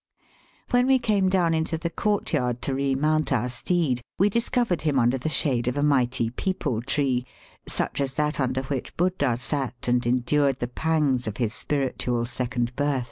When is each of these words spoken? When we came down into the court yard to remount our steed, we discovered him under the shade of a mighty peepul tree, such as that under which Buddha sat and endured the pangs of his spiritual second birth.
When 0.71 0.87
we 0.87 0.97
came 0.97 1.29
down 1.29 1.53
into 1.53 1.77
the 1.77 1.91
court 1.91 2.33
yard 2.33 2.59
to 2.63 2.73
remount 2.73 3.31
our 3.31 3.49
steed, 3.49 4.01
we 4.17 4.31
discovered 4.31 4.81
him 4.81 4.97
under 4.97 5.19
the 5.19 5.29
shade 5.29 5.67
of 5.67 5.77
a 5.77 5.83
mighty 5.83 6.31
peepul 6.31 6.83
tree, 6.83 7.23
such 7.67 8.01
as 8.01 8.15
that 8.15 8.39
under 8.39 8.63
which 8.63 8.97
Buddha 8.97 9.37
sat 9.37 9.87
and 9.87 10.03
endured 10.03 10.57
the 10.57 10.67
pangs 10.67 11.27
of 11.27 11.37
his 11.37 11.53
spiritual 11.53 12.25
second 12.25 12.75
birth. 12.75 12.99